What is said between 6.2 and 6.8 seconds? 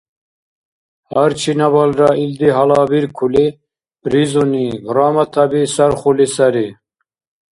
саби.